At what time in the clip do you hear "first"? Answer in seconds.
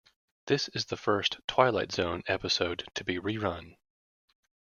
0.97-1.37